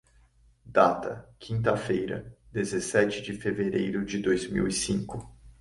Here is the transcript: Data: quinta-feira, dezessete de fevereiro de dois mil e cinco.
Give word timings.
Data: 0.65 1.29
quinta-feira, 1.39 2.35
dezessete 2.51 3.21
de 3.21 3.33
fevereiro 3.33 4.03
de 4.03 4.17
dois 4.17 4.49
mil 4.49 4.67
e 4.67 4.71
cinco. 4.73 5.31